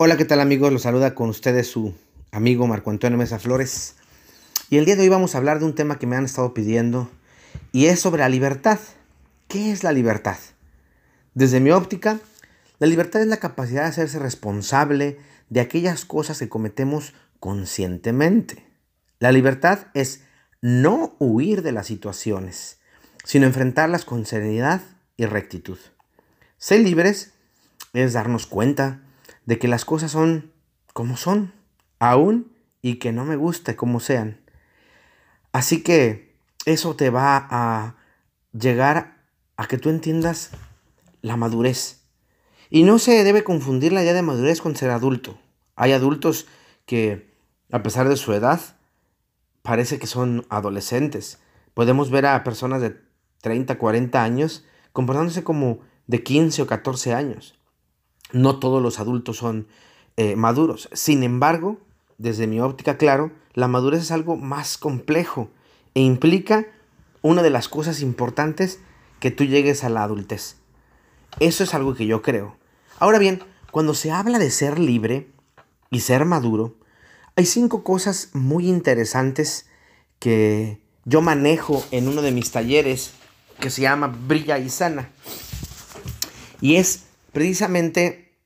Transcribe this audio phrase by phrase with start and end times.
[0.00, 0.72] Hola, ¿qué tal amigos?
[0.72, 1.92] Los saluda con ustedes su
[2.30, 3.96] amigo Marco Antonio Mesa Flores.
[4.70, 6.54] Y el día de hoy vamos a hablar de un tema que me han estado
[6.54, 7.10] pidiendo
[7.72, 8.78] y es sobre la libertad.
[9.48, 10.36] ¿Qué es la libertad?
[11.34, 12.20] Desde mi óptica,
[12.78, 18.64] la libertad es la capacidad de hacerse responsable de aquellas cosas que cometemos conscientemente.
[19.18, 20.22] La libertad es
[20.62, 22.78] no huir de las situaciones,
[23.24, 24.80] sino enfrentarlas con serenidad
[25.16, 25.78] y rectitud.
[26.56, 27.32] Ser libres
[27.94, 29.02] es darnos cuenta
[29.48, 30.52] de que las cosas son
[30.92, 31.54] como son,
[32.00, 32.52] aún
[32.82, 34.42] y que no me guste como sean.
[35.52, 37.96] Así que eso te va a
[38.52, 39.24] llegar
[39.56, 40.50] a que tú entiendas
[41.22, 42.02] la madurez.
[42.68, 45.38] Y no se debe confundir la idea de madurez con ser adulto.
[45.76, 46.46] Hay adultos
[46.84, 47.34] que,
[47.72, 48.60] a pesar de su edad,
[49.62, 51.38] parece que son adolescentes.
[51.72, 53.00] Podemos ver a personas de
[53.40, 57.57] 30, 40 años comportándose como de 15 o 14 años.
[58.32, 59.66] No todos los adultos son
[60.16, 60.88] eh, maduros.
[60.92, 61.78] Sin embargo,
[62.18, 65.50] desde mi óptica, claro, la madurez es algo más complejo
[65.94, 66.66] e implica
[67.22, 68.80] una de las cosas importantes
[69.20, 70.56] que tú llegues a la adultez.
[71.40, 72.56] Eso es algo que yo creo.
[72.98, 75.28] Ahora bien, cuando se habla de ser libre
[75.90, 76.74] y ser maduro,
[77.36, 79.66] hay cinco cosas muy interesantes
[80.18, 83.12] que yo manejo en uno de mis talleres
[83.60, 85.10] que se llama Brilla y Sana.
[86.60, 87.04] Y es
[87.38, 88.36] precisamente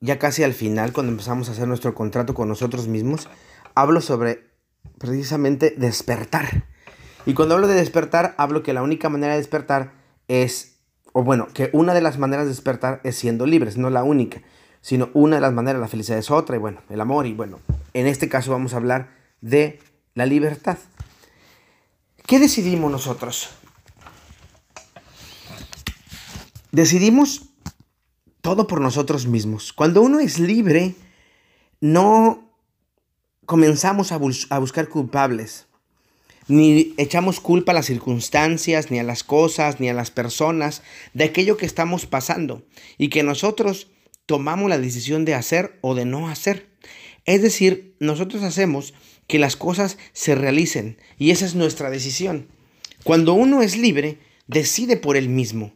[0.00, 3.28] ya casi al final, cuando empezamos a hacer nuestro contrato con nosotros mismos,
[3.76, 4.50] hablo sobre
[4.98, 6.64] precisamente despertar.
[7.26, 9.92] Y cuando hablo de despertar, hablo que la única manera de despertar
[10.26, 10.80] es,
[11.12, 14.42] o bueno, que una de las maneras de despertar es siendo libres, no la única,
[14.80, 17.60] sino una de las maneras, la felicidad es otra, y bueno, el amor, y bueno,
[17.92, 19.10] en este caso vamos a hablar
[19.42, 19.78] de
[20.14, 20.78] la libertad.
[22.26, 23.50] ¿Qué decidimos nosotros?
[26.72, 27.53] Decidimos
[28.44, 29.72] todo por nosotros mismos.
[29.72, 30.94] Cuando uno es libre,
[31.80, 32.52] no
[33.46, 35.64] comenzamos a, buscar culpables,
[36.46, 40.82] ni echamos culpa a las circunstancias, ni a las cosas, ni a las personas
[41.14, 42.62] de aquello que estamos pasando
[42.98, 43.88] y que nosotros
[44.26, 46.68] tomamos la decisión de hacer o de no hacer.
[47.24, 48.92] Es decir, nosotros hacemos
[49.26, 52.48] que las cosas se realicen y esa es nuestra decisión.
[53.04, 54.18] Cuando uno es libre,
[54.48, 55.72] decide por él mismo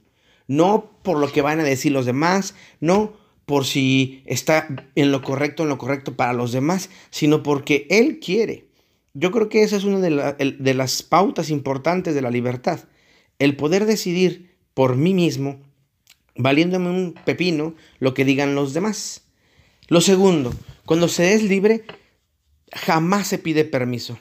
[0.49, 3.13] no por lo que van a decir los demás, no
[3.47, 8.19] por si está en lo correcto, en lo correcto para los demás, sino porque Él
[8.19, 8.69] quiere.
[9.15, 12.81] Yo creo que esa es una de, las pautas importantes de la libertad,
[13.39, 15.61] el poder decidir por mí mismo,
[16.37, 19.23] valiéndome un pepino lo que digan los demás.
[19.89, 20.53] Lo segundo,
[20.85, 21.85] cuando se es libre,
[22.73, 24.19] jamás se pide permiso.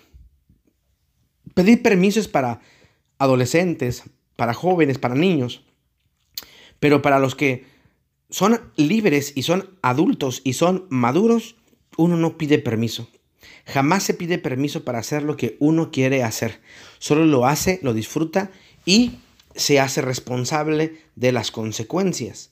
[1.53, 2.61] Pedir permiso es para
[3.17, 4.03] adolescentes,
[4.35, 5.63] para jóvenes, para niños.
[6.79, 7.65] Pero para los que
[8.29, 11.55] son libres y son adultos y son maduros,
[11.97, 13.09] uno no pide permiso.
[13.65, 16.61] Jamás se pide permiso para hacer lo que uno quiere hacer.
[16.99, 18.51] Solo lo hace, lo disfruta
[18.85, 19.19] y
[19.55, 22.51] se hace responsable de las consecuencias.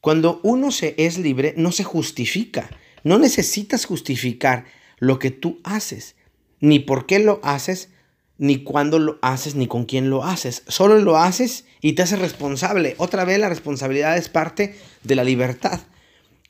[0.00, 2.70] Cuando uno se es libre, no se justifica.
[3.04, 4.66] No necesitas justificar
[4.98, 6.16] lo que tú haces,
[6.60, 7.90] ni por qué lo haces,
[8.40, 10.62] ni cuándo lo haces, ni con quién lo haces.
[10.66, 12.94] Solo lo haces y te haces responsable.
[12.96, 15.78] Otra vez la responsabilidad es parte de la libertad,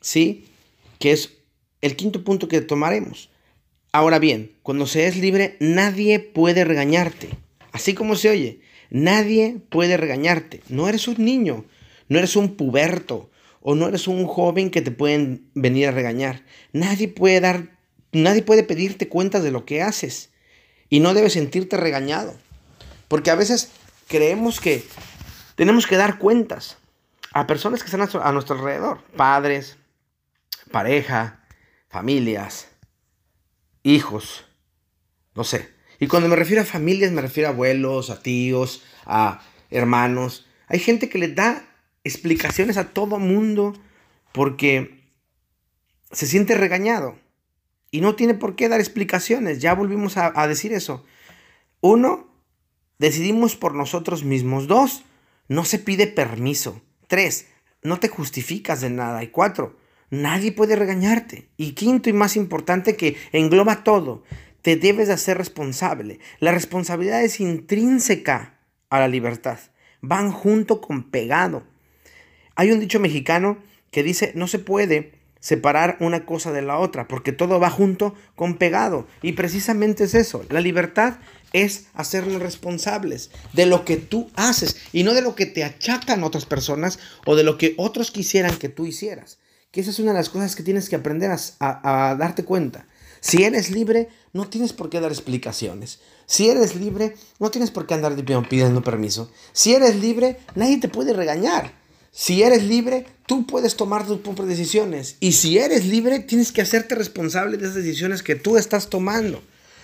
[0.01, 0.45] ¿sí?
[1.01, 1.39] Que es
[1.81, 3.31] el quinto punto que tomaremos.
[3.91, 7.29] Ahora bien, cuando se es libre, nadie puede regañarte.
[7.73, 10.63] Así como se oye, nadie puede regañarte.
[10.69, 11.65] No eres un niño,
[12.09, 16.45] no eres un puberto o no eres un joven que te pueden venir a regañar.
[16.73, 17.77] Nadie puede dar,
[18.13, 20.31] nadie puede pedirte cuentas de lo que haces.
[20.91, 22.35] Y no debes sentirte regañado.
[23.09, 23.71] Porque a veces
[24.09, 24.85] creemos que
[25.55, 26.77] tenemos que dar cuentas
[27.33, 29.03] a personas que están a nuestro alrededor.
[29.17, 29.79] Padres,
[30.71, 31.41] pareja,
[31.89, 32.69] familias,
[33.83, 34.45] hijos,
[35.35, 35.71] no sé.
[35.99, 40.47] Y cuando me refiero a familias, me refiero a abuelos, a tíos, a hermanos.
[40.67, 41.65] Hay gente que le da
[42.05, 43.75] explicaciones a todo mundo
[44.33, 45.05] porque
[46.11, 47.19] se siente regañado.
[47.91, 51.05] Y no tiene por qué dar explicaciones, ya volvimos a, decir eso.
[51.81, 52.29] Uno,
[52.99, 54.69] decidimos por nosotros mismos.
[54.69, 55.03] Dos,
[55.49, 56.81] no se pide permiso.
[57.09, 57.49] Tres,
[57.83, 59.25] no te justificas de nada.
[59.25, 59.77] Y cuatro,
[60.11, 61.49] nadie puede regañarte.
[61.57, 64.23] Y quinto y más importante que engloba todo,
[64.63, 66.21] te debes de hacer responsable.
[66.39, 69.59] La responsabilidad es intrínseca a la libertad.
[70.01, 71.65] Van junto con pegado.
[72.55, 73.59] Hay un dicho mexicano
[73.91, 78.15] que dice, no se puede separar una cosa de la otra, porque todo va junto
[78.37, 79.07] con pegado.
[79.23, 81.15] Y precisamente es eso, la libertad
[81.53, 86.23] es hacernos responsables de lo que tú haces y no de lo que te achacan
[86.23, 89.39] otras personas o de lo que otros quisieran que tú hicieras.
[89.73, 92.87] que esa es una de las cosas que tienes que aprender a, darte cuenta.
[93.21, 96.01] Si eres libre, no tienes por qué dar explicaciones.
[96.27, 98.17] Si eres libre, no tienes por qué andar
[98.49, 99.31] pidiendo permiso.
[99.53, 101.80] Si eres libre, nadie te puede regañar.
[102.13, 105.17] Si eres libre, tú puedes tomar tus propias decisiones.
[105.21, 109.43] Y si eres libre, tienes que hacerte responsable de esas decisiones que tú estás tomando.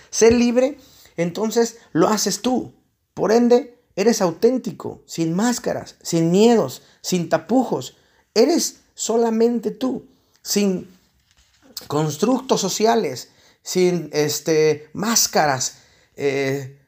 [0.09, 0.77] Ser libre,
[1.15, 2.73] entonces lo haces tú.
[3.13, 7.97] Por ende, eres auténtico, sin máscaras, sin miedos, sin tapujos.
[8.33, 10.05] Eres solamente tú,
[10.41, 10.87] sin
[11.87, 13.29] constructos sociales,
[13.63, 15.79] sin este, máscaras,
[16.15, 16.79] eh,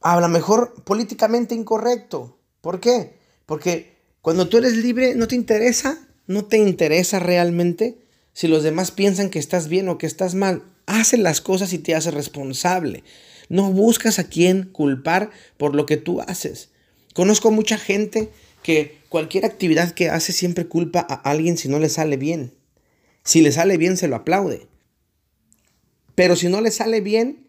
[0.00, 2.38] a lo mejor políticamente incorrecto.
[2.60, 3.18] ¿Por qué?
[3.46, 7.98] Porque cuando tú eres libre no te interesa, no te interesa realmente
[8.32, 10.62] si los demás piensan que estás bien o que estás mal.
[10.86, 13.04] Hace las cosas y te hace responsable.
[13.48, 16.70] No buscas a quién culpar por lo que tú haces.
[17.14, 18.30] Conozco mucha gente
[18.62, 22.52] que cualquier actividad que hace siempre culpa a alguien si no le sale bien.
[23.24, 24.66] Si le sale bien, se lo aplaude.
[26.14, 27.48] Pero si no le sale bien,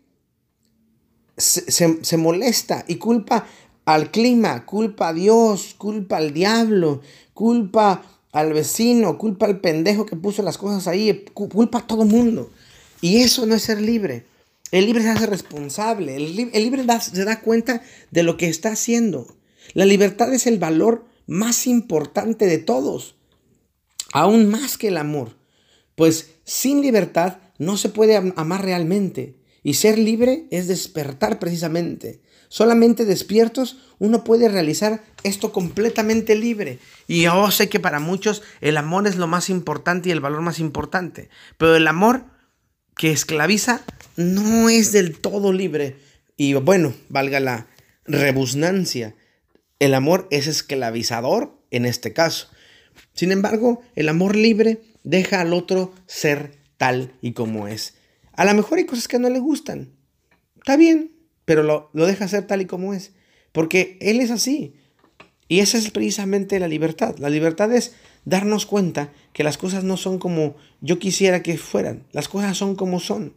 [1.38, 3.48] se, molesta y culpa
[3.94, 7.02] al clima, culpa a Dios, culpa al diablo,
[7.34, 12.52] culpa al vecino, culpa al pendejo que puso las cosas ahí, culpa a todo mundo.
[13.02, 14.28] Y eso no es ser libre.
[14.72, 17.82] El libre se hace responsable, el, libre se da cuenta
[18.12, 19.36] de lo que está haciendo.
[19.74, 23.16] La libertad es el valor más importante de todos,
[24.14, 25.36] aún más que el amor,
[25.96, 32.22] pues sin libertad no se puede amar realmente y ser libre es despertar precisamente.
[32.48, 36.80] Solamente despiertos uno puede realizar esto completamente libre.
[37.08, 40.42] Y yo sé que para muchos el amor es lo más importante y el valor
[40.42, 42.26] más importante, pero el amor
[42.96, 43.82] que esclaviza
[44.16, 45.98] no es del todo libre.
[46.38, 47.68] Y bueno, valga la
[48.06, 49.16] rebusnancia,
[49.80, 52.50] el amor es esclavizador en este caso.
[53.14, 57.94] Sin embargo, el amor libre deja al otro ser tal y como es.
[58.40, 59.92] A lo mejor hay cosas que no le gustan.
[60.56, 61.12] Está bien,
[61.44, 63.12] pero lo, lo deja ser tal y como es.
[63.52, 64.76] Porque él es así.
[65.50, 67.18] Y esa es precisamente la libertad.
[67.18, 72.08] La libertad es darnos cuenta que las cosas no son como yo quisiera que fueran.
[72.14, 73.34] Las cosas son como son.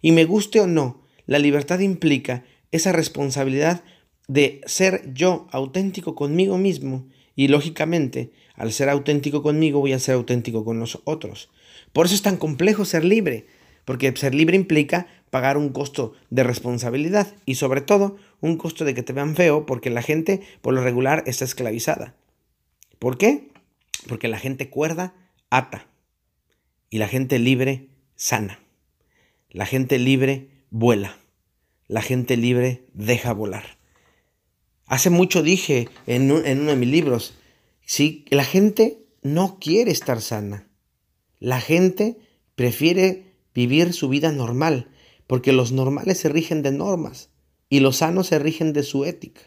[0.00, 3.84] Y me guste o no, la libertad implica esa responsabilidad
[4.26, 10.14] de ser yo auténtico conmigo mismo y lógicamente al ser auténtico conmigo voy a ser
[10.14, 11.50] auténtico con los otros.
[11.92, 13.46] Por eso es tan complejo ser libre,
[13.86, 18.92] porque ser libre implica pagar un costo de responsabilidad y sobre todo un costo de
[18.92, 22.14] que te vean feo porque la gente por lo regular está esclavizada.
[22.98, 23.48] ¿Por qué?
[24.08, 25.14] Porque la gente cuerda
[25.48, 25.86] ata
[26.90, 28.58] y la gente libre sana.
[29.50, 31.16] La gente libre vuela.
[31.86, 33.78] La gente libre deja volar.
[34.86, 37.34] Hace mucho dije en, uno de mis libros,
[37.84, 38.24] ¿sí?
[38.30, 40.66] la gente no quiere estar sana.
[41.38, 42.18] La gente
[42.56, 43.25] prefiere
[43.56, 44.88] vivir su vida normal,
[45.26, 47.30] porque los normales se rigen de normas
[47.70, 49.40] y los sanos se rigen de su ética.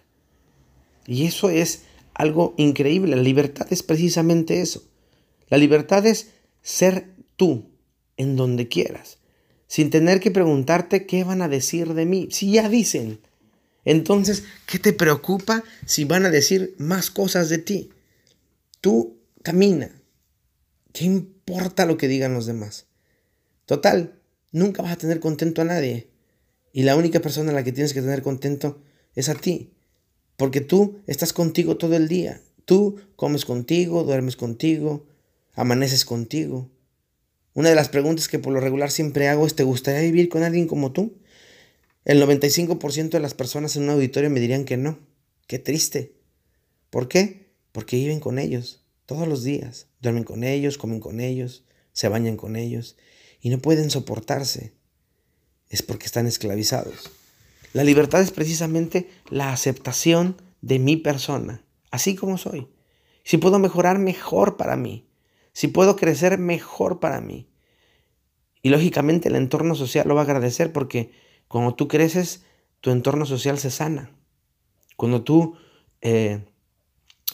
[1.05, 1.83] Y eso es
[2.15, 3.15] algo increíble.
[3.15, 4.83] La libertad es precisamente eso.
[5.47, 6.31] La libertad es
[6.63, 7.69] ser tú
[8.17, 9.19] en donde quieras,
[9.67, 12.27] sin tener que preguntarte qué van a decir de mí.
[12.31, 13.21] Si ya dicen,
[13.85, 17.89] entonces, ¿qué te preocupa si van a decir más cosas de ti?
[18.81, 19.91] Tú camina.
[20.93, 22.88] ¿Qué importa lo que digan los demás?
[23.69, 24.19] Total,
[24.51, 26.09] nunca vas a tener contento a nadie.
[26.73, 28.81] Y la única persona a la que tienes que tener contento
[29.13, 29.73] es a ti.
[30.37, 32.41] Porque tú estás contigo todo el día.
[32.65, 35.05] Tú comes contigo, duermes contigo,
[35.53, 36.67] amaneces contigo.
[37.53, 40.41] Una de las preguntas que por lo regular siempre hago es, ¿te gustaría vivir con
[40.41, 41.19] alguien como tú?
[42.05, 44.97] El 95% de las personas en un auditorio me dirían que no.
[45.45, 46.15] Qué triste.
[46.89, 47.51] ¿Por qué?
[47.71, 49.85] Porque viven con ellos todos los días.
[50.01, 52.97] Duermen con ellos, comen con ellos, se bañan con ellos
[53.41, 54.73] y no pueden soportarse.
[55.69, 57.11] Es porque están esclavizados.
[57.73, 62.67] La libertad es precisamente la aceptación de mi persona, así como soy.
[63.23, 65.07] Si puedo mejorar, mejor para mí.
[65.53, 67.47] Si puedo crecer, mejor para mí.
[68.61, 71.11] Y lógicamente el entorno social lo va a agradecer porque
[71.47, 72.43] cuando tú creces,
[72.81, 74.11] tu entorno social se sana.
[74.97, 75.57] Cuando tú
[76.01, 76.45] eh,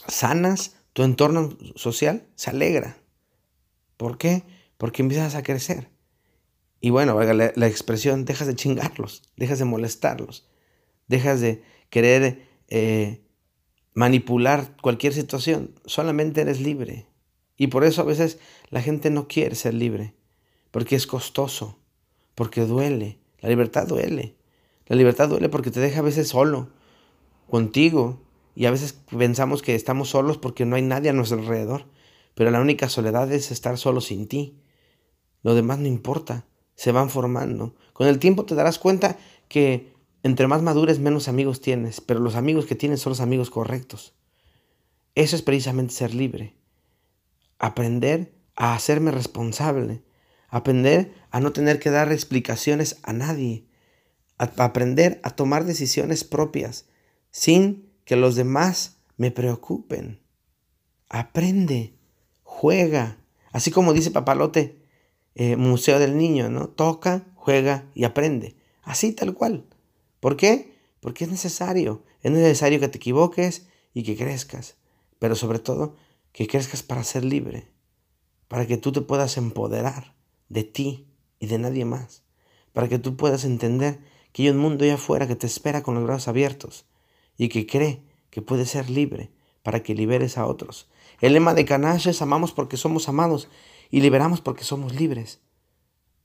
[0.08, 2.98] sanas, tu entorno social se alegra.
[3.98, 4.44] ¿Por qué?
[4.78, 5.90] Porque empiezas a crecer.
[6.86, 10.48] Y bueno, la, la expresión, dejas de chingarlos, dejas de molestarlos,
[11.08, 13.26] dejas de querer eh,
[13.96, 15.74] manipular cualquier situación.
[15.88, 17.08] Solamente eres libre.
[17.58, 18.38] Y por eso a veces
[18.70, 20.14] la gente no quiere ser libre,
[20.70, 21.80] porque es costoso,
[22.36, 24.36] porque duele, la libertad duele.
[24.86, 26.70] La libertad duele porque te deja a veces solo,
[27.50, 28.22] contigo.
[28.54, 31.86] Y a veces pensamos que estamos solos porque no hay nadie a nuestro alrededor.
[32.36, 34.62] pero la única soledad es estar solo sin ti.
[35.42, 37.76] Lo demás no importa, se van formando.
[37.94, 39.18] Con el tiempo te darás cuenta
[39.48, 43.50] que entre más madures menos amigos tienes, pero los amigos que tienes son los amigos
[43.50, 44.14] correctos.
[45.14, 46.56] Eso es precisamente ser libre.
[47.60, 50.04] Aprender a hacerme responsable.
[50.50, 53.66] Aprender a no tener que dar explicaciones a nadie.
[54.38, 56.86] Aprender a tomar decisiones propias
[57.32, 60.22] sin que los demás me preocupen.
[61.08, 61.96] Aprende,
[62.44, 63.18] juega.
[63.52, 64.85] Así como dice Papalote,
[65.36, 66.70] eh, Museo del Niño, ¿no?
[66.70, 68.56] Toca, juega y aprende.
[68.84, 69.66] Así tal cual.
[70.20, 70.76] ¿Por qué?
[71.02, 72.04] Porque es necesario.
[72.22, 74.78] Es necesario que te equivoques y que crezcas.
[75.20, 75.96] Pero sobre todo,
[76.32, 77.68] que crezcas para ser libre.
[78.48, 80.16] Para que tú te puedas empoderar
[80.50, 81.08] de ti
[81.40, 82.24] y de nadie más.
[82.74, 84.00] Para que tú puedas entender
[84.32, 86.86] que hay un mundo allá afuera que te espera con los brazos abiertos
[87.38, 89.32] y que cree que puede ser libre
[89.64, 90.90] para que liberes a otros.
[91.22, 93.48] El lema de Canash es amamos porque somos amados
[93.96, 95.40] y liberamos porque somos libres.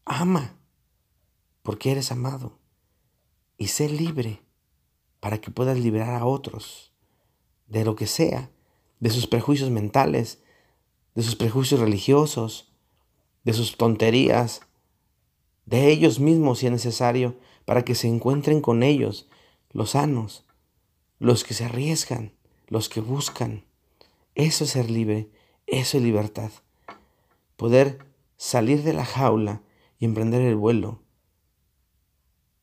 [0.05, 0.57] Ama
[1.63, 2.59] porque eres amado
[3.59, 4.43] y sé libre
[5.21, 6.93] para que puedas liberar a otros
[7.69, 8.51] de lo que sea,
[8.99, 10.43] de sus prejuicios mentales,
[11.15, 12.73] de sus prejuicios religiosos,
[13.45, 14.63] de sus tonterías,
[15.65, 17.37] de ellos mismos si es necesario,
[17.67, 19.29] para que se encuentren con ellos,
[19.71, 20.45] los sanos,
[21.21, 22.33] los que se arriesgan,
[22.67, 23.65] los que buscan.
[24.35, 25.31] Eso es ser libre,
[25.69, 26.51] eso es libertad.
[27.61, 27.99] Poder
[28.39, 29.63] salir de la jaula
[29.99, 31.03] y emprender el vuelo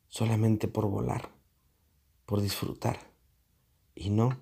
[0.07, 1.29] solamente por volar,
[2.25, 3.13] por disfrutar,
[3.93, 4.41] y no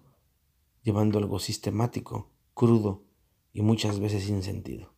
[0.81, 3.03] llevando algo sistemático, crudo
[3.51, 4.93] y muchas veces sin sentido.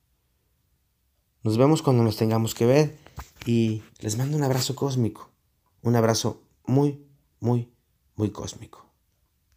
[1.42, 3.00] Nos vemos cuando nos tengamos que ver
[3.48, 5.32] y les mando un abrazo cósmico,
[5.82, 7.04] un abrazo muy,
[7.40, 7.74] muy,
[8.16, 8.87] muy cósmico.